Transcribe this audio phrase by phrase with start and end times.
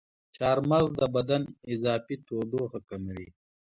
[0.35, 1.43] چارمغز د بدن
[1.73, 3.27] اضافي تودوخه کموي.